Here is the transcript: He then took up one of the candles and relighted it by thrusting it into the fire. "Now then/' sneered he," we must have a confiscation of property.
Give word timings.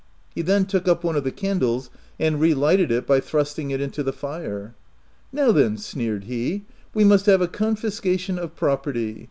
He 0.33 0.41
then 0.41 0.65
took 0.65 0.87
up 0.87 1.03
one 1.03 1.15
of 1.15 1.23
the 1.23 1.31
candles 1.31 1.91
and 2.19 2.41
relighted 2.41 2.89
it 2.91 3.05
by 3.05 3.19
thrusting 3.19 3.69
it 3.69 3.79
into 3.79 4.01
the 4.01 4.11
fire. 4.11 4.73
"Now 5.31 5.51
then/' 5.51 5.77
sneered 5.77 6.23
he," 6.23 6.65
we 6.95 7.03
must 7.03 7.27
have 7.27 7.39
a 7.43 7.47
confiscation 7.47 8.39
of 8.39 8.55
property. 8.55 9.19